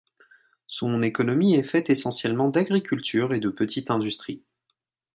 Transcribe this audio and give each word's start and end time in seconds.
Son 0.65 1.03
économie 1.03 1.53
est 1.53 1.61
faite 1.61 1.91
essentiellement 1.91 2.49
d'agriculture 2.49 3.35
et 3.35 3.39
de 3.39 3.49
petite 3.49 3.91
industrie. 3.91 4.41